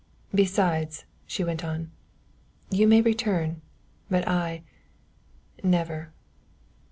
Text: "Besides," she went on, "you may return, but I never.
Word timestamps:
"Besides," 0.33 1.05
she 1.27 1.43
went 1.43 1.63
on, 1.63 1.91
"you 2.71 2.87
may 2.87 3.01
return, 3.01 3.61
but 4.09 4.27
I 4.27 4.63
never. 5.63 6.11